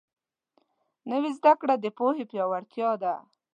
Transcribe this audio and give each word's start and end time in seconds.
نوې 1.09 1.31
زده 1.37 1.53
کړه 1.59 1.75
د 1.79 1.85
پوهې 1.97 2.23
پیاوړتیا 2.31 2.89
ده 3.01 3.13